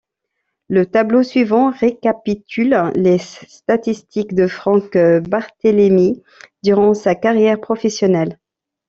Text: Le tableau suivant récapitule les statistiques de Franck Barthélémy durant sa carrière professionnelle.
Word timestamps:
Le 0.67 0.87
tableau 0.87 1.21
suivant 1.21 1.69
récapitule 1.69 2.89
les 2.95 3.19
statistiques 3.19 4.33
de 4.33 4.47
Franck 4.47 4.97
Barthélémy 4.97 6.23
durant 6.63 6.95
sa 6.95 7.13
carrière 7.13 7.61
professionnelle. 7.61 8.39